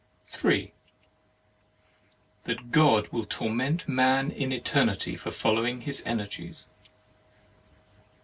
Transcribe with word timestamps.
3. 0.31 0.71
That 2.45 2.71
God 2.71 3.09
will 3.09 3.23
torment 3.27 3.87
man 3.87 4.31
in 4.31 4.51
Eternity 4.51 5.15
for 5.15 5.29
following 5.29 5.81
his 5.81 6.01
Energies. 6.07 6.67